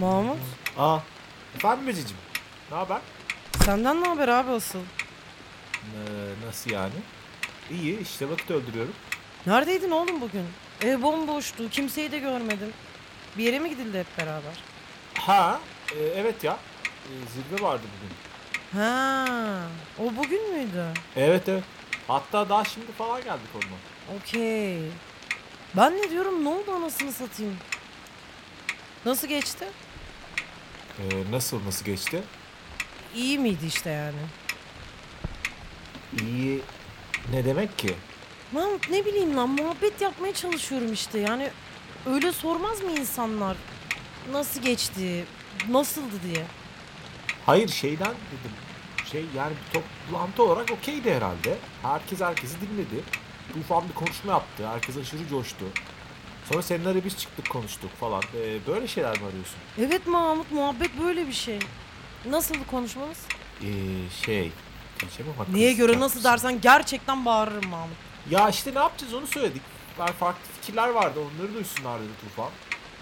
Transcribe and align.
Mahmut 0.00 0.38
Aa. 0.78 0.98
Efendim 1.56 1.86
Becicim. 1.86 2.16
Ne 2.70 2.76
haber? 2.76 2.98
senden 3.64 4.00
ne 4.02 4.08
haber 4.08 4.28
abi 4.28 4.50
asıl? 4.50 4.78
Ee, 4.78 6.46
nasıl 6.46 6.70
yani? 6.70 6.92
İyi 7.70 8.00
işte 8.00 8.30
vakit 8.30 8.50
öldürüyorum. 8.50 8.92
Neredeydin 9.46 9.90
oğlum 9.90 10.20
bugün? 10.20 10.46
Ev 10.82 11.02
bomboştu 11.02 11.70
kimseyi 11.70 12.12
de 12.12 12.18
görmedim. 12.18 12.72
Bir 13.38 13.44
yere 13.44 13.58
mi 13.58 13.68
gidildi 13.70 13.98
hep 13.98 14.18
beraber? 14.18 14.62
Ha 15.14 15.60
e, 15.96 16.04
evet 16.04 16.44
ya. 16.44 16.58
E, 17.04 17.12
zirve 17.28 17.62
vardı 17.62 17.82
bugün. 17.96 18.16
Ha, 18.82 19.26
o 19.98 20.16
bugün 20.16 20.52
müydü? 20.54 20.84
Evet 21.16 21.48
evet. 21.48 21.64
Hatta 22.08 22.48
daha 22.48 22.64
şimdi 22.64 22.92
falan 22.92 23.24
geldik 23.24 23.48
onunla. 23.54 24.18
Okey. 24.20 24.78
Ben 25.76 25.96
ne 25.96 26.10
diyorum 26.10 26.44
ne 26.44 26.48
oldu 26.48 26.72
anasını 26.76 27.12
satayım? 27.12 27.56
Nasıl 29.04 29.28
geçti? 29.28 29.68
Ee, 30.98 31.02
nasıl 31.30 31.66
nasıl 31.66 31.84
geçti? 31.84 32.22
İyi 33.14 33.38
miydi 33.38 33.66
işte 33.66 33.90
yani? 33.90 34.18
İyi 36.22 36.60
ne 37.32 37.44
demek 37.44 37.78
ki? 37.78 37.94
Mahmut 38.52 38.90
ne 38.90 39.04
bileyim 39.06 39.36
lan 39.36 39.48
muhabbet 39.48 40.00
yapmaya 40.00 40.34
çalışıyorum 40.34 40.92
işte 40.92 41.18
yani 41.18 41.50
öyle 42.06 42.32
sormaz 42.32 42.82
mı 42.82 42.90
insanlar 42.90 43.56
nasıl 44.32 44.62
geçti 44.62 45.24
nasıldı 45.68 46.14
diye. 46.32 46.44
Hayır 47.46 47.68
şeyden 47.68 48.14
dedim. 48.14 48.52
Şey 49.12 49.24
yani 49.36 49.52
bir 49.52 49.80
toplantı 49.80 50.42
olarak 50.42 50.70
okeydi 50.70 51.14
herhalde. 51.14 51.58
Herkes 51.82 52.20
herkesi 52.20 52.54
dinledi. 52.60 53.04
Tufan 53.54 53.88
bir 53.88 53.94
konuşma 53.94 54.32
yaptı. 54.32 54.68
Herkes 54.68 54.96
aşırı 54.96 55.28
coştu. 55.28 55.64
Sonra 56.48 56.62
seninle 56.62 57.04
biz 57.04 57.16
çıktık 57.16 57.50
konuştuk 57.50 57.90
falan. 58.00 58.22
Ee, 58.36 58.66
böyle 58.66 58.88
şeyler 58.88 59.20
mi 59.20 59.26
arıyorsun? 59.26 59.56
Evet 59.78 60.06
Mahmut 60.06 60.52
muhabbet 60.52 60.90
böyle 61.02 61.26
bir 61.26 61.32
şey. 61.32 61.58
Nasıldı 62.24 62.66
konuşmanız? 62.70 63.18
Ee, 63.62 63.66
şey... 64.24 64.52
ama 65.38 65.46
Neye 65.52 65.72
göre 65.72 66.00
nasıl 66.00 66.24
dersen 66.24 66.60
gerçekten 66.60 67.24
bağırırım 67.24 67.70
Mahmut. 67.70 67.96
Ya 68.30 68.48
işte 68.48 68.74
ne 68.74 68.78
yapacağız 68.78 69.14
onu 69.14 69.26
söyledik. 69.26 69.62
Yani 69.98 70.12
farklı 70.12 70.40
fikirler 70.60 70.88
vardı 70.88 71.20
onları 71.20 71.54
duysunlar 71.54 72.00
dedi 72.00 72.12
Tufan. 72.20 72.50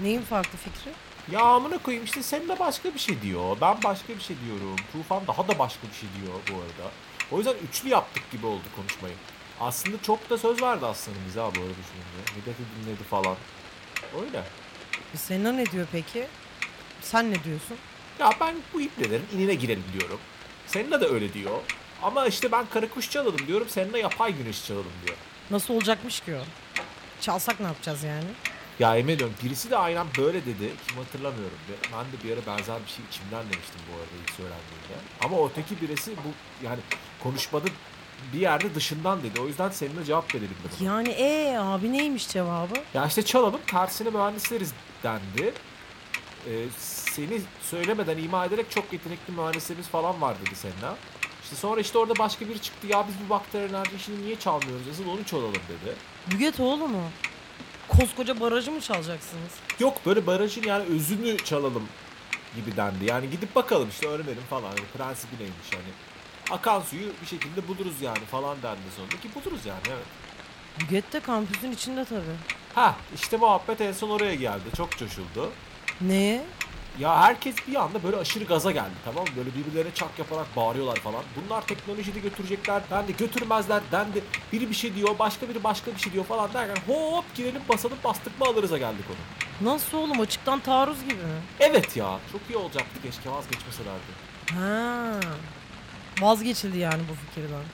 Neyin 0.01 0.23
farklı 0.23 0.59
fikri? 0.59 0.91
Ya 1.33 1.41
amına 1.41 1.79
koyayım 1.79 2.05
işte 2.05 2.23
sen 2.23 2.49
de 2.49 2.59
başka 2.59 2.95
bir 2.95 2.99
şey 2.99 3.23
diyor. 3.23 3.57
Ben 3.61 3.77
başka 3.85 4.15
bir 4.17 4.21
şey 4.21 4.37
diyorum. 4.47 4.77
Tufan 4.93 5.27
daha 5.27 5.49
da 5.49 5.59
başka 5.59 5.89
bir 5.89 5.95
şey 5.95 6.09
diyor 6.21 6.35
bu 6.51 6.55
arada. 6.55 6.93
O 7.33 7.39
yüzden 7.39 7.55
üçlü 7.69 7.89
yaptık 7.89 8.31
gibi 8.33 8.47
oldu 8.47 8.65
konuşmayı. 8.77 9.15
Aslında 9.61 10.03
çok 10.03 10.31
da 10.31 10.39
söz 10.39 10.63
vardı 10.63 10.87
aslında 10.87 11.17
bize 11.29 11.41
ha 11.41 11.47
bu 11.47 11.61
arada 11.61 11.71
düşününce. 11.71 12.33
Milleti 12.37 12.63
dinledi 12.85 13.05
falan. 13.05 13.37
Öyle. 14.21 14.43
Selena 15.15 15.53
ne 15.53 15.67
diyor 15.67 15.87
peki? 15.93 16.27
Sen 17.03 17.31
ne 17.31 17.45
diyorsun? 17.45 17.77
Ya 18.19 18.31
ben 18.41 18.57
bu 18.75 18.81
ipnelerin 18.81 19.27
inine 19.35 19.55
girelim 19.55 19.85
diyorum. 19.99 20.19
Seninle 20.67 21.01
de 21.01 21.07
öyle 21.07 21.33
diyor. 21.33 21.59
Ama 22.03 22.27
işte 22.27 22.53
ben 22.53 22.67
karı 22.67 22.91
kuş 22.91 23.11
çalalım 23.11 23.47
diyorum. 23.47 23.67
Seninle 23.71 23.99
yapay 23.99 24.35
güneş 24.35 24.67
çalalım 24.67 24.93
diyor. 25.07 25.17
Nasıl 25.51 25.75
olacakmış 25.75 26.21
ki 26.21 26.35
o? 26.35 26.45
Çalsak 27.21 27.61
ne 27.61 27.67
yapacağız 27.67 28.03
yani? 28.03 28.25
Ya 28.79 28.97
emin 28.97 29.15
ediyorum 29.15 29.35
birisi 29.45 29.71
de 29.71 29.77
aynen 29.77 30.07
böyle 30.19 30.47
dedi. 30.47 30.73
Kim 30.89 30.97
hatırlamıyorum. 30.97 31.59
Ve 31.71 31.75
Ben 31.93 32.05
de 32.05 32.25
bir 32.25 32.33
ara 32.33 32.47
benzer 32.59 32.77
bir 32.87 32.91
şey 32.91 33.05
içimden 33.11 33.43
demiştim 33.43 33.81
bu 33.93 33.97
arada 33.97 34.11
ilk 34.23 34.31
söylendiğinde. 34.31 34.97
Ama 35.25 35.49
öteki 35.49 35.81
birisi 35.81 36.11
bu 36.17 36.31
yani 36.67 36.79
konuşmada 37.23 37.67
bir 38.33 38.41
yerde 38.41 38.75
dışından 38.75 39.23
dedi. 39.23 39.41
O 39.41 39.47
yüzden 39.47 39.71
seninle 39.71 40.05
cevap 40.05 40.35
verelim 40.35 40.57
dedim. 40.65 40.87
Yani 40.87 41.09
ee 41.09 41.57
abi 41.59 41.93
neymiş 41.93 42.29
cevabı? 42.29 42.75
Ya 42.95 43.07
işte 43.07 43.23
çalalım 43.23 43.61
tersine 43.67 44.11
mühendisleriz 44.11 44.73
dendi. 45.03 45.55
Ee, 46.49 46.65
seni 46.79 47.41
söylemeden 47.63 48.19
ima 48.19 48.45
ederek 48.45 48.71
çok 48.71 48.93
yetenekli 48.93 49.33
mühendislerimiz 49.33 49.89
falan 49.89 50.21
var 50.21 50.37
dedi 50.41 50.55
seninle. 50.57 50.97
İşte 51.43 51.57
sonra 51.57 51.81
işte 51.81 51.99
orada 51.99 52.19
başka 52.19 52.49
biri 52.49 52.63
çıktı. 52.63 52.87
Ya 52.87 53.07
biz 53.09 53.15
bu 53.27 53.31
bakteri 53.31 53.65
enerji 53.71 53.97
işini 53.97 54.23
niye 54.23 54.39
çalmıyoruz? 54.39 54.89
Asıl 54.93 55.09
onu 55.09 55.25
çalalım 55.25 55.53
dedi. 55.55 55.95
Büget 56.31 56.61
oğlu 56.61 56.89
mu? 56.89 57.03
Koskoca 57.89 58.41
barajı 58.41 58.73
mı 58.73 58.81
çalacaksınız? 58.81 59.53
Yok 59.81 60.07
böyle 60.07 60.27
barajın 60.27 60.63
yani 60.63 60.85
özünü 60.85 61.37
çalalım 61.37 61.89
gibi 62.57 62.77
dendi. 62.77 63.05
Yani 63.05 63.31
gidip 63.31 63.55
bakalım 63.55 63.89
işte 63.89 64.09
öğrenelim 64.09 64.43
falan. 64.51 64.69
Hani 64.69 64.81
prensibi 64.97 65.35
neymiş 65.39 65.73
hani. 65.73 66.16
Akan 66.51 66.81
suyu 66.81 67.13
bir 67.23 67.27
şekilde 67.27 67.69
buluruz 67.69 68.03
yani 68.03 68.19
falan 68.19 68.57
dendi 68.63 68.81
sonunda 68.97 69.17
ki 69.17 69.29
buluruz 69.35 69.67
yani 69.67 69.81
evet. 69.89 71.13
De 71.13 71.21
kampüsün 71.21 71.73
içinde 71.73 72.05
tabii. 72.05 72.37
Ha 72.75 72.97
işte 73.15 73.37
muhabbet 73.37 73.81
en 73.81 73.93
son 73.93 74.11
oraya 74.11 74.35
geldi. 74.35 74.65
Çok 74.77 74.91
coşuldu. 74.91 75.51
Neye? 76.01 76.43
Ya 76.99 77.21
herkes 77.23 77.55
bir 77.69 77.75
anda 77.75 78.03
böyle 78.03 78.17
aşırı 78.17 78.45
gaza 78.45 78.71
geldi 78.71 78.95
tamam 79.05 79.25
mı? 79.25 79.31
Böyle 79.37 79.51
birbirlerine 79.55 79.95
çak 79.95 80.19
yaparak 80.19 80.57
bağırıyorlar 80.57 80.97
falan. 80.97 81.23
Bunlar 81.37 81.67
teknolojide 81.67 82.21
götürecekler. 82.21 82.83
Ben 82.91 83.09
de 83.09 83.13
götürmezler. 83.13 83.83
Ben 83.93 84.15
de 84.15 84.21
biri 84.53 84.71
bir 84.71 84.75
şey 84.75 84.95
diyor. 84.95 85.19
Başka 85.19 85.49
biri 85.49 85.65
başka 85.65 85.95
bir 85.95 85.99
şey 86.01 86.13
diyor 86.13 86.25
falan 86.25 86.53
derken 86.55 86.77
hop 86.87 87.25
girelim 87.35 87.63
basalım 87.69 87.99
bastık 88.05 88.41
mı 88.41 88.47
alırız'a 88.47 88.79
geldik 88.79 89.05
onu. 89.11 89.73
Nasıl 89.73 89.99
oğlum 89.99 90.21
açıktan 90.21 90.61
taarruz 90.61 91.03
gibi 91.03 91.15
mi? 91.15 91.41
Evet 91.61 91.97
ya 91.97 92.19
çok 92.33 92.41
iyi 92.51 92.57
olacaktı 92.57 93.03
keşke 93.03 93.31
vazgeçmeselerdi. 93.31 94.13
Ha. 94.55 95.21
Vazgeçildi 96.21 96.79
yani 96.79 97.03
bu 97.11 97.15
fikirden. 97.15 97.65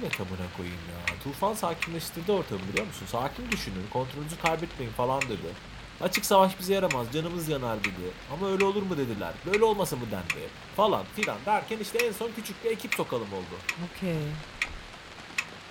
Evet 0.00 0.20
amına 0.20 0.48
koyayım 0.56 0.78
ya. 0.90 1.14
Tufan 1.24 1.54
sakinleştirdi 1.54 2.32
ortamı 2.32 2.60
biliyor 2.72 2.86
musun? 2.86 3.06
Sakin 3.12 3.52
düşünün, 3.52 3.86
kontrolünüzü 3.92 4.38
kaybetmeyin 4.38 4.92
falan 4.92 5.22
dedi. 5.22 5.48
Açık 6.00 6.26
savaş 6.26 6.58
bize 6.60 6.74
yaramaz, 6.74 7.06
canımız 7.12 7.48
yanar 7.48 7.80
dedi. 7.80 8.10
Ama 8.32 8.50
öyle 8.52 8.64
olur 8.64 8.82
mu 8.82 8.96
dediler. 8.98 9.32
Böyle 9.46 9.64
olmasa 9.64 9.96
mı 9.96 10.02
dendi. 10.10 10.48
Falan 10.76 11.04
filan 11.16 11.36
derken 11.46 11.78
işte 11.78 11.98
en 11.98 12.12
son 12.12 12.30
küçük 12.36 12.64
bir 12.64 12.70
ekip 12.70 12.94
sokalım 12.94 13.32
oldu. 13.32 13.56
Okey. 13.96 14.16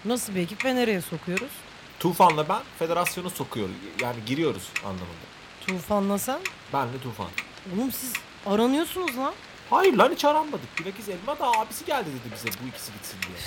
Nasıl 0.06 0.36
bir 0.36 0.40
ekip 0.42 0.66
ve 0.66 0.76
nereye 0.76 1.02
sokuyoruz? 1.02 1.52
Tufan'la 2.00 2.50
ben 2.50 2.62
federasyona 2.80 3.30
sokuyoruz. 3.30 3.76
Yani 4.02 4.18
giriyoruz 4.26 4.70
anlamında. 4.84 5.28
Tufan'la 5.68 6.18
sen? 6.18 6.40
Benle 6.74 7.00
Tufan. 7.04 7.28
Oğlum 7.76 7.92
siz 7.92 8.14
aranıyorsunuz 8.46 9.18
lan. 9.18 9.34
Hayır 9.70 9.94
lan 9.94 10.12
hiç 10.12 10.26
aranmadık. 10.26 10.80
Bilakis 10.80 11.10
Elma 11.10 11.40
da 11.40 11.52
abisi 11.52 11.86
geldi 11.86 12.06
dedi 12.10 12.34
bize 12.36 12.50
bu 12.64 12.68
ikisi 12.68 12.92
gitsin 12.94 13.18
diye. 13.28 13.38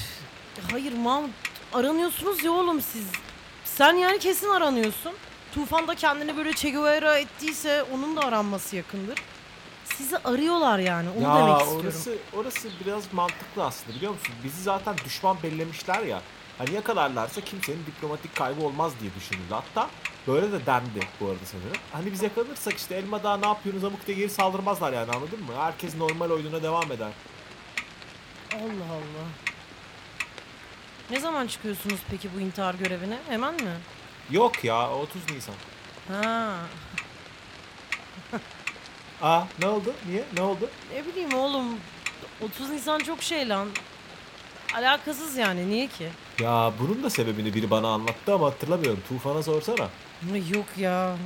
Hayır 0.72 0.92
Mahmut 0.92 1.30
aranıyorsunuz 1.74 2.44
ya 2.44 2.52
oğlum 2.52 2.80
siz. 2.80 3.06
Sen 3.64 3.92
yani 3.94 4.18
kesin 4.18 4.48
aranıyorsun. 4.48 5.12
Tufan 5.54 5.88
da 5.88 5.94
kendini 5.94 6.36
böyle 6.36 6.52
Che 6.52 6.70
Guevara 6.70 7.18
ettiyse 7.18 7.82
onun 7.94 8.16
da 8.16 8.20
aranması 8.20 8.76
yakındır. 8.76 9.18
Sizi 9.84 10.18
arıyorlar 10.18 10.78
yani 10.78 11.08
onu 11.18 11.22
ya 11.24 11.36
demek 11.36 11.60
istiyorum. 11.60 11.82
orası 11.86 12.16
orası 12.36 12.68
biraz 12.84 13.12
mantıklı 13.12 13.64
aslında 13.64 13.96
biliyor 13.96 14.12
musun? 14.12 14.34
Bizi 14.44 14.62
zaten 14.62 14.96
düşman 15.04 15.36
bellemişler 15.42 16.02
ya. 16.02 16.20
Hani 16.60 16.74
yakalarlarsa 16.74 17.40
kimsenin 17.40 17.86
diplomatik 17.86 18.36
kaybı 18.36 18.64
olmaz 18.64 18.92
diye 19.00 19.10
düşünüldü. 19.14 19.50
Hatta 19.50 19.90
böyle 20.26 20.52
de 20.52 20.66
dendi 20.66 21.00
bu 21.20 21.26
arada 21.26 21.44
sanırım. 21.44 21.76
Hani 21.92 22.12
biz 22.12 22.22
yakalanırsak 22.22 22.74
işte 22.78 22.94
Elma 22.94 23.22
Dağı 23.22 23.42
ne 23.42 23.46
yapıyorsunuz 23.46 23.92
diye 24.06 24.16
geri 24.16 24.30
saldırmazlar 24.30 24.92
yani 24.92 25.10
anladın 25.12 25.40
mı? 25.40 25.52
Herkes 25.58 25.96
normal 25.96 26.30
oyununa 26.30 26.62
devam 26.62 26.92
eder. 26.92 27.08
Allah 28.54 28.92
Allah. 28.92 29.26
Ne 31.10 31.20
zaman 31.20 31.46
çıkıyorsunuz 31.46 32.00
peki 32.10 32.28
bu 32.36 32.40
intihar 32.40 32.74
görevine? 32.74 33.18
Hemen 33.28 33.54
mi? 33.54 33.76
Yok 34.30 34.64
ya 34.64 34.90
30 34.90 35.30
Nisan. 35.30 35.54
Ha. 36.08 36.56
Aa 39.22 39.42
ne 39.58 39.66
oldu? 39.68 39.94
Niye? 40.08 40.24
Ne 40.36 40.42
oldu? 40.42 40.70
Ne 40.94 41.06
bileyim 41.06 41.34
oğlum. 41.34 41.66
30 42.42 42.70
Nisan 42.70 42.98
çok 42.98 43.22
şey 43.22 43.48
lan. 43.48 43.68
Alakasız 44.74 45.36
yani 45.36 45.70
niye 45.70 45.86
ki? 45.86 46.08
Ya 46.40 46.72
bunun 46.80 47.02
da 47.02 47.10
sebebini 47.10 47.54
biri 47.54 47.70
bana 47.70 47.88
anlattı 47.88 48.34
ama 48.34 48.46
hatırlamıyorum. 48.46 49.00
Tufan'a 49.08 49.42
sorsana. 49.42 49.88
Yok 50.54 50.66
ya. 50.78 51.16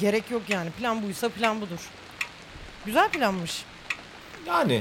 Gerek 0.00 0.30
yok 0.30 0.42
yani. 0.48 0.70
Plan 0.70 1.02
buysa 1.02 1.28
plan 1.28 1.60
budur. 1.60 1.80
Güzel 2.86 3.10
planmış. 3.10 3.64
Yani 4.46 4.80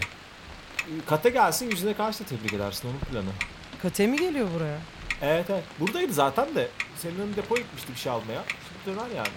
kata 1.06 1.30
gelsin 1.30 1.72
yüzüne 1.72 1.94
karşı 1.94 2.20
da 2.20 2.28
tebrik 2.28 2.54
edersin 2.54 2.90
onun 2.90 3.00
planı. 3.00 3.32
Kate 3.82 4.08
mi 4.08 4.18
geliyor 4.18 4.48
buraya? 4.56 4.78
Evet 5.22 5.46
evet. 5.50 5.64
Buradaydı 5.80 6.14
zaten 6.14 6.56
de. 6.56 6.70
Senin 6.98 7.20
önün 7.20 7.36
depoya 7.36 7.62
gitmişti 7.62 7.92
bir 7.94 8.00
şey 8.00 8.12
almaya. 8.12 8.44
Şimdi 8.68 8.98
döner 9.00 9.16
yani. 9.16 9.28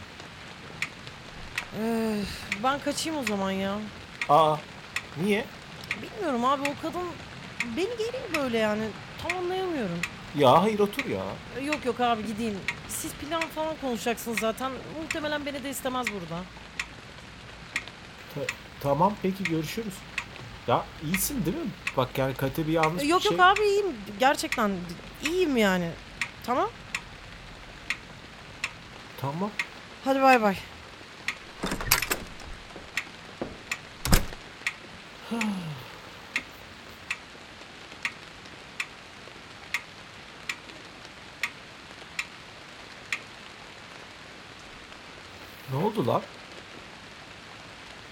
Ee, 1.81 2.17
ben 2.65 2.79
kaçayım 2.79 3.19
o 3.19 3.25
zaman 3.25 3.51
ya. 3.51 3.79
Aa. 4.29 4.57
Niye? 5.23 5.45
Bilmiyorum 6.03 6.45
abi 6.45 6.63
o 6.63 6.83
kadın 6.83 7.07
beni 7.77 7.97
geriyor 7.99 8.45
böyle 8.45 8.59
yani. 8.59 8.83
Tam 9.23 9.39
anlayamıyorum. 9.39 9.99
Ya 10.39 10.63
hayır 10.63 10.79
otur 10.79 11.05
ya. 11.05 11.23
Yok 11.65 11.85
yok 11.85 12.01
abi 12.01 12.27
gideyim. 12.27 12.59
Siz 12.89 13.13
plan 13.13 13.41
falan 13.41 13.77
konuşacaksınız 13.81 14.39
zaten. 14.41 14.73
Muhtemelen 15.03 15.47
beni 15.47 15.65
de 15.65 15.71
istemez 15.71 16.07
burada. 16.13 16.43
Ta- 18.35 18.55
tamam 18.81 19.15
peki 19.23 19.45
görüşürüz. 19.45 19.95
Ya 20.67 20.85
iyisin 21.05 21.45
değil 21.45 21.57
mi? 21.57 21.71
Bak 21.97 22.19
yani 22.19 22.35
Kate 22.35 22.67
bir 22.67 22.73
yanlış 22.73 23.03
Ee, 23.03 23.05
bir 23.05 23.11
Yok 23.11 23.23
şey. 23.23 23.33
yok 23.33 23.41
abi 23.41 23.61
iyiyim. 23.61 23.87
Gerçekten 24.21 24.71
iyiyim 25.29 25.57
yani. 25.57 25.91
Tamam. 26.47 26.69
Tamam. 29.21 29.51
Hadi 30.05 30.23
bay 30.23 30.43
bay. 30.43 30.57
Ne 45.73 45.85
oldu 45.85 46.07
lan? 46.07 46.23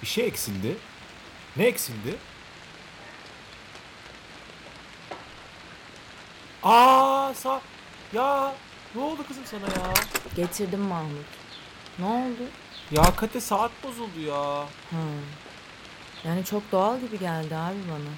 Bir 0.03 0.07
şey 0.07 0.27
eksildi. 0.27 0.77
Ne 1.57 1.65
eksildi? 1.65 2.17
Aa 6.63 7.35
sa 7.35 7.61
ya 8.13 8.55
ne 8.95 9.01
oldu 9.03 9.27
kızım 9.29 9.45
sana 9.47 9.61
ya? 9.67 9.95
Getirdim 10.37 10.81
Mahmut. 10.81 11.27
Ne 11.99 12.05
oldu? 12.05 12.43
Ya 12.91 13.17
Kate 13.17 13.41
saat 13.41 13.71
bozuldu 13.85 14.21
ya. 14.21 14.43
Ha. 14.91 15.03
Yani 16.25 16.45
çok 16.45 16.73
doğal 16.73 17.01
gibi 17.01 17.19
geldi 17.19 17.57
abi 17.57 17.77
bana. 17.91 18.13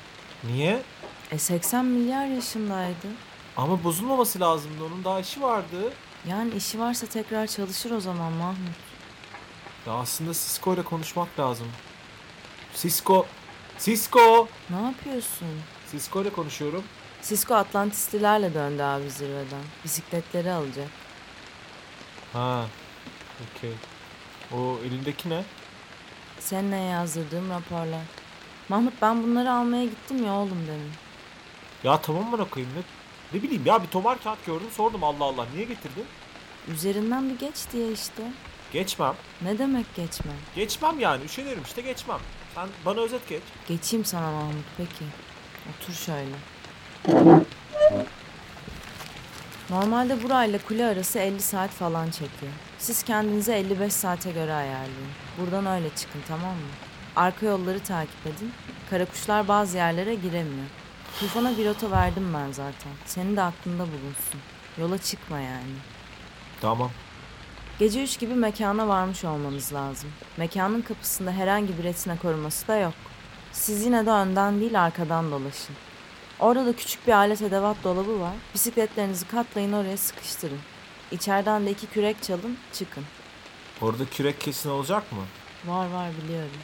Niye? 0.53 0.83
E 1.31 1.39
80 1.39 1.85
milyar 1.85 2.27
yaşındaydı. 2.27 3.09
Ama 3.57 3.85
bozulmaması 3.85 4.41
lazımdı. 4.41 4.85
Onun 4.85 5.05
daha 5.05 5.21
işi 5.21 5.43
vardı. 5.43 5.93
Yani 6.29 6.55
işi 6.55 6.81
varsa 6.81 7.07
tekrar 7.07 7.47
çalışır 7.47 7.91
o 7.91 8.01
zaman 8.01 8.33
Mahmut. 8.33 8.90
Ya 9.87 9.93
aslında 9.93 10.33
Cisco 10.33 10.75
ile 10.75 10.83
konuşmak 10.83 11.39
lazım. 11.41 11.67
Cisco. 12.77 13.27
Cisco. 13.79 14.49
Ne 14.71 14.83
yapıyorsun? 14.83 15.49
Cisco 15.93 16.23
ile 16.23 16.31
konuşuyorum. 16.31 16.85
Cisco 17.23 17.55
Atlantislilerle 17.55 18.55
döndü 18.55 18.83
abi 18.83 19.11
zirveden. 19.11 19.63
Bisikletleri 19.85 20.53
alacak. 20.53 20.89
Ha. 22.33 22.67
Okey. 23.57 23.73
O 24.53 24.79
elindeki 24.87 25.31
ne? 25.31 25.45
Seninle 26.39 26.77
yazdırdığım 26.77 27.51
raporlar. 27.51 28.03
Mahmut 28.69 28.95
ben 29.03 29.23
bunları 29.23 29.53
almaya 29.53 29.85
gittim 29.85 30.25
ya 30.27 30.33
oğlum 30.33 30.67
demin. 30.69 30.93
Ya 31.85 32.01
tamam 32.01 32.33
bana 32.33 32.45
koyayım 32.45 32.75
ne? 32.77 32.83
Ne 33.33 33.43
bileyim 33.43 33.67
ya 33.67 33.83
bir 33.83 33.89
tomar 33.89 34.23
kağıt 34.23 34.47
gördüm 34.47 34.69
sordum 34.73 35.05
Allah 35.05 35.25
Allah 35.25 35.47
niye 35.55 35.65
getirdin? 35.65 36.05
Üzerinden 36.69 37.31
bir 37.31 37.39
geç 37.39 37.55
diye 37.73 37.93
işte. 37.93 38.23
Geçmem. 38.73 39.15
Ne 39.43 39.59
demek 39.59 39.95
geçme? 39.95 40.33
Geçmem 40.57 41.01
yani 41.01 41.25
üşenirim 41.25 41.63
işte 41.63 41.81
geçmem. 41.83 42.19
Sen 42.55 42.69
bana 42.87 43.01
özet 43.01 43.29
geç. 43.29 43.43
Geçeyim 43.69 44.05
sana 44.05 44.31
Mahmut 44.31 44.65
peki. 44.77 45.05
Otur 45.71 45.93
şöyle. 45.93 46.35
Normalde 49.71 50.23
burayla 50.23 50.59
kule 50.69 50.87
arası 50.87 51.19
50 51.19 51.41
saat 51.43 51.71
falan 51.71 52.11
çekiyor. 52.11 52.53
Siz 52.79 53.03
kendinize 53.03 53.59
55 53.59 53.93
saate 53.93 54.31
göre 54.33 54.55
ayarlayın. 54.55 55.11
Buradan 55.39 55.67
öyle 55.67 55.91
çıkın 55.97 56.23
tamam 56.29 56.55
mı? 56.55 56.71
Arka 57.17 57.47
yolları 57.47 57.81
takip 57.81 58.27
edin. 58.27 58.53
Karakuşlar 58.91 59.49
bazı 59.49 59.77
yerlere 59.77 60.15
giremiyor. 60.15 60.67
Tufan'a 61.21 61.57
bir 61.59 61.67
rota 61.67 61.91
verdim 61.91 62.35
ben 62.35 62.53
zaten. 62.53 62.93
Senin 63.07 63.37
de 63.37 63.43
aklında 63.43 63.83
bulunsun. 63.87 64.41
Yola 64.79 64.99
çıkma 64.99 65.39
yani. 65.41 65.75
Tamam. 66.61 66.91
Gece 67.81 68.03
3 68.03 68.19
gibi 68.19 68.35
mekana 68.35 68.89
varmış 68.89 69.25
olmanız 69.25 69.75
lazım. 69.75 70.11
Mekanın 70.37 70.83
kapısında 70.83 71.33
herhangi 71.33 71.79
bir 71.79 71.85
retina 71.85 72.19
koruması 72.19 72.69
da 72.69 72.77
yok. 72.77 72.95
Siz 73.53 73.85
yine 73.85 74.07
de 74.07 74.11
önden 74.11 74.61
değil 74.61 74.85
arkadan 74.85 75.31
dolaşın. 75.31 75.77
Orada 76.41 76.67
da 76.67 76.73
küçük 76.77 77.07
bir 77.07 77.13
alet 77.13 77.43
edevat 77.43 77.77
dolabı 77.85 78.21
var. 78.21 78.33
Bisikletlerinizi 78.55 79.29
katlayın 79.29 79.73
oraya 79.73 79.97
sıkıştırın. 79.97 80.59
İçeriden 81.11 81.67
de 81.67 81.71
iki 81.71 81.87
kürek 81.87 82.23
çalın, 82.23 82.59
çıkın. 82.73 83.05
Orada 83.81 84.05
kürek 84.05 84.41
kesin 84.41 84.71
olacak 84.71 85.13
mı? 85.13 85.23
Var 85.67 85.91
var 85.91 86.11
biliyorum. 86.23 86.61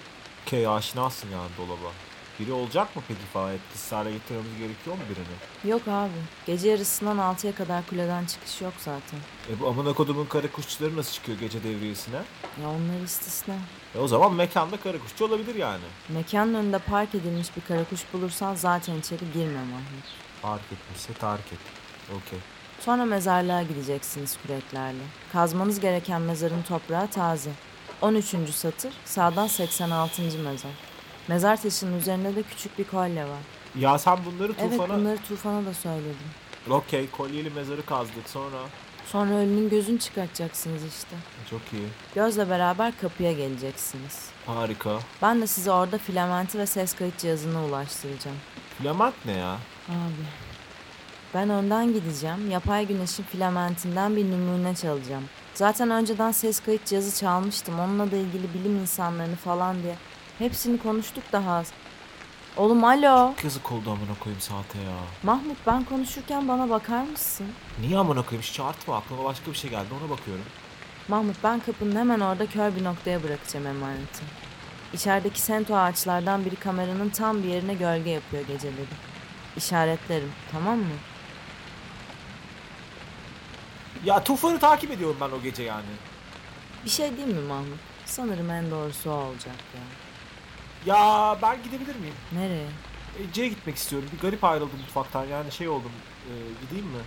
Okey 0.46 0.66
aşinasın 0.66 1.30
yani 1.30 1.50
dolaba. 1.58 1.92
Biri 2.40 2.52
olacak 2.52 2.96
mı 2.96 3.02
peki 3.08 3.20
falan? 3.32 3.52
Etkisiz 3.54 3.92
hale 3.92 4.12
getirmemiz 4.12 4.58
gerekiyor 4.58 4.96
mu 4.96 5.02
birini? 5.10 5.70
Yok 5.72 5.82
abi. 5.88 6.12
Gece 6.46 6.68
yarısından 6.68 7.18
6'ya 7.34 7.54
kadar 7.54 7.86
kuleden 7.86 8.24
çıkış 8.24 8.60
yok 8.60 8.72
zaten. 8.78 9.18
E 9.50 9.60
bu 9.60 9.68
amına 9.68 9.92
kodumun 9.92 10.24
kara 10.26 10.52
kuşçuları 10.52 10.96
nasıl 10.96 11.12
çıkıyor 11.12 11.38
gece 11.38 11.62
devriyesine? 11.64 12.16
Ya 12.62 12.68
onlar 12.68 13.04
istisna. 13.04 13.54
E 13.94 13.98
o 13.98 14.08
zaman 14.08 14.34
mekanda 14.34 14.76
kara 14.76 14.98
kuşçu 14.98 15.24
olabilir 15.24 15.54
yani. 15.54 15.84
Mekanın 16.08 16.54
önünde 16.54 16.78
park 16.78 17.14
edilmiş 17.14 17.56
bir 17.56 17.62
karakuş 17.68 18.00
bulursan 18.12 18.54
zaten 18.54 18.98
içeri 18.98 19.32
girme 19.34 19.60
Mahmut. 19.60 20.04
Fark 20.42 20.62
etmişse 20.72 21.12
tarih 21.12 21.42
et. 21.52 21.58
Okey. 22.10 22.38
Sonra 22.80 23.04
mezarlığa 23.04 23.62
gideceksiniz 23.62 24.38
küreklerle. 24.42 25.02
Kazmanız 25.32 25.80
gereken 25.80 26.22
mezarın 26.22 26.62
toprağı 26.62 27.06
taze. 27.08 27.50
13. 28.02 28.26
satır, 28.54 28.92
sağdan 29.04 29.46
86. 29.46 30.22
mezar. 30.22 30.70
Mezar 31.28 31.62
taşının 31.62 31.98
üzerinde 31.98 32.36
de 32.36 32.42
küçük 32.42 32.78
bir 32.78 32.84
kolye 32.84 33.24
var. 33.24 33.40
Ya 33.78 33.98
sen 33.98 34.18
bunları 34.24 34.52
Evet 34.58 34.70
tufana... 34.70 34.98
bunları 34.98 35.18
Tufan'a 35.28 35.66
da 35.66 35.74
söyledim. 35.74 36.16
Okey 36.70 37.10
kolyeli 37.10 37.50
mezarı 37.50 37.86
kazdık 37.86 38.28
sonra. 38.28 38.56
Sonra 39.06 39.34
ölünün 39.34 39.68
gözünü 39.68 39.98
çıkartacaksınız 39.98 40.84
işte. 40.84 41.16
Çok 41.50 41.60
iyi. 41.72 41.88
Gözle 42.14 42.50
beraber 42.50 42.92
kapıya 43.00 43.32
geleceksiniz. 43.32 44.28
Harika. 44.46 44.98
Ben 45.22 45.40
de 45.42 45.46
size 45.46 45.70
orada 45.70 45.98
filamenti 45.98 46.58
ve 46.58 46.66
ses 46.66 46.94
kayıt 46.94 47.18
cihazını 47.18 47.64
ulaştıracağım. 47.64 48.36
Filament 48.78 49.14
ne 49.26 49.32
ya? 49.32 49.52
Abi. 49.88 50.24
Ben 51.34 51.50
önden 51.50 51.92
gideceğim. 51.92 52.50
Yapay 52.50 52.86
güneşin 52.86 53.22
filamentinden 53.22 54.16
bir 54.16 54.24
numune 54.30 54.74
çalacağım. 54.74 55.24
Zaten 55.54 55.90
önceden 55.90 56.32
ses 56.32 56.60
kayıt 56.60 56.86
cihazı 56.86 57.20
çalmıştım. 57.20 57.80
Onunla 57.80 58.10
da 58.10 58.16
ilgili 58.16 58.54
bilim 58.54 58.76
insanlarını 58.80 59.36
falan 59.36 59.82
diye. 59.82 59.94
Hepsini 60.38 60.78
konuştuk 60.78 61.24
daha 61.32 61.52
az. 61.56 61.72
Oğlum 62.56 62.84
alo. 62.84 63.34
Yazık 63.44 63.72
oldu 63.72 63.90
amına 63.90 64.18
koyayım 64.20 64.40
saate 64.40 64.78
ya. 64.78 64.96
Mahmut 65.22 65.56
ben 65.66 65.84
konuşurken 65.84 66.48
bana 66.48 66.70
bakar 66.70 67.02
mısın? 67.02 67.46
Niye 67.80 67.98
amına 67.98 68.22
koyayım 68.22 68.42
hiç 68.42 68.52
çağırtma 68.52 68.96
aklıma 68.96 69.24
başka 69.24 69.50
bir 69.52 69.56
şey 69.56 69.70
geldi 69.70 69.88
ona 70.00 70.10
bakıyorum. 70.10 70.44
Mahmut 71.08 71.36
ben 71.44 71.60
kapının 71.60 71.96
hemen 71.96 72.20
orada 72.20 72.46
kör 72.46 72.76
bir 72.76 72.84
noktaya 72.84 73.22
bırakacağım 73.22 73.66
emaneti. 73.66 74.24
İçerideki 74.94 75.40
sento 75.40 75.76
ağaçlardan 75.76 76.44
biri 76.44 76.56
kameranın 76.56 77.08
tam 77.08 77.42
bir 77.42 77.48
yerine 77.48 77.74
gölge 77.74 78.10
yapıyor 78.10 78.46
geceleri. 78.46 78.86
İşaretlerim 79.56 80.32
tamam 80.52 80.78
mı? 80.78 80.94
Ya 84.04 84.24
tufanı 84.24 84.58
takip 84.58 84.90
ediyorum 84.90 85.16
ben 85.20 85.30
o 85.30 85.42
gece 85.42 85.62
yani. 85.62 85.84
Bir 86.84 86.90
şey 86.90 87.16
değil 87.16 87.28
mi 87.28 87.40
Mahmut? 87.48 87.78
Sanırım 88.06 88.50
en 88.50 88.70
doğrusu 88.70 89.10
o 89.10 89.14
olacak 89.14 89.56
ya. 89.74 89.80
Ya 90.86 91.36
ben 91.42 91.62
gidebilir 91.62 91.96
miyim? 91.96 92.14
Nereye? 92.32 92.68
Ece'ye 93.28 93.48
gitmek 93.48 93.76
istiyorum. 93.76 94.08
Bir 94.12 94.18
garip 94.18 94.44
ayrıldım 94.44 94.80
mutfaktan 94.80 95.24
yani 95.24 95.52
şey 95.52 95.68
oldum. 95.68 95.92
Ee, 96.28 96.32
gideyim 96.64 96.86
mi? 96.86 97.00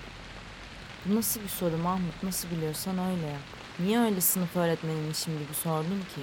Bu 1.06 1.16
nasıl 1.16 1.42
bir 1.42 1.48
soru 1.48 1.78
Mahmut? 1.78 2.24
Nasıl 2.24 2.52
biliyorsan 2.52 2.98
öyle 2.98 3.26
yap. 3.28 3.42
Niye 3.80 4.00
öyle 4.00 4.22
sınıf 4.22 4.56
öğretmeniymişim 4.56 5.40
gibi 5.40 5.54
sordun 5.54 6.00
ki? 6.16 6.22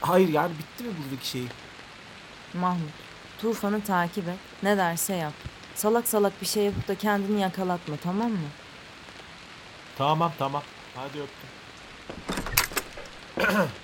Hayır 0.00 0.28
yani 0.28 0.52
bitti 0.58 0.84
mi 0.84 0.90
buradaki 1.04 1.28
şey? 1.28 1.42
Mahmut, 2.54 2.90
Tufan'ı 3.40 3.84
takip 3.84 4.28
et. 4.28 4.38
Ne 4.62 4.76
derse 4.76 5.14
yap. 5.14 5.32
Salak 5.74 6.08
salak 6.08 6.40
bir 6.40 6.46
şey 6.46 6.64
yapıp 6.64 6.88
da 6.88 6.94
kendini 6.94 7.40
yakalatma 7.40 7.96
tamam 8.02 8.30
mı? 8.30 8.48
Tamam 9.98 10.32
tamam. 10.38 10.62
Hadi 10.96 11.18
öptüm. 11.20 11.48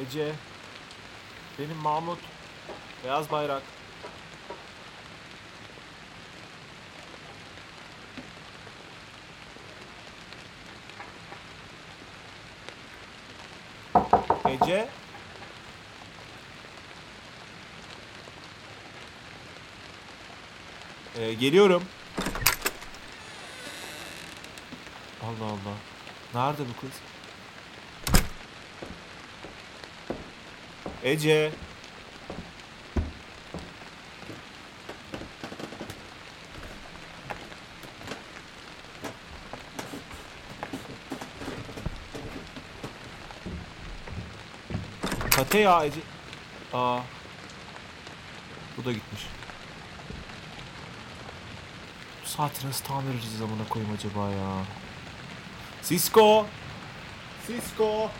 Ece. 0.00 0.32
Benim 1.58 1.76
Mahmut. 1.76 2.18
Beyaz 3.04 3.30
bayrak. 3.30 3.62
Ece. 14.48 14.88
Ee, 21.18 21.34
geliyorum. 21.34 21.82
Allah 25.22 25.44
Allah. 25.44 25.76
Nerede 26.34 26.62
bu 26.62 26.80
kız? 26.80 26.90
Ece. 31.04 31.52
Kate 45.30 45.58
ya 45.58 45.84
Ece. 45.84 46.00
Aa. 46.72 47.00
Bu 48.76 48.84
da 48.84 48.92
gitmiş. 48.92 49.22
Bu 52.24 52.28
saati 52.28 52.66
nasıl 52.66 52.84
tamir 52.84 53.14
edeceğiz 53.14 53.42
amına 53.42 53.68
koyayım 53.68 53.94
acaba 53.94 54.30
ya? 54.30 54.64
Cisco! 55.82 56.46
Cisco! 57.46 58.10